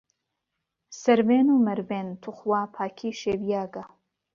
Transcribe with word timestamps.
سهروێن 1.01 1.47
و 1.51 1.57
مهروێن، 1.65 2.07
توخوا، 2.23 2.61
پاکی 2.75 3.11
شێویاگه 3.21 3.83